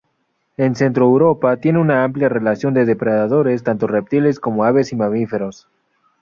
En 0.57 0.73
Centroeuropa 0.75 1.57
tiene 1.57 1.77
una 1.77 2.03
amplia 2.03 2.27
relación 2.27 2.73
de 2.73 2.85
depredadores 2.87 3.61
tanto 3.61 3.85
reptiles 3.85 4.39
como 4.39 4.63
aves 4.63 4.91
y 4.93 4.95
mamíferos. 4.95 5.69